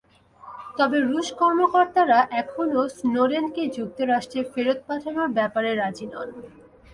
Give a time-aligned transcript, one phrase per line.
[0.77, 6.29] তবে রুশ কর্মকর্তারা এখনো স্নোডেনকে যুক্তরাষ্ট্রে ফেরত পাঠানোর ব্যাপারে রাজি নন।